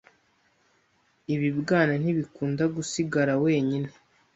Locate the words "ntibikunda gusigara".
2.01-3.33